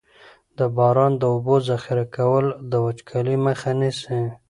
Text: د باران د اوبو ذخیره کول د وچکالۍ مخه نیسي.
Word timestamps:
د 0.57 0.59
باران 0.77 1.11
د 1.17 1.23
اوبو 1.33 1.55
ذخیره 1.69 2.05
کول 2.15 2.45
د 2.71 2.73
وچکالۍ 2.85 3.37
مخه 3.45 3.71
نیسي. 3.79 4.19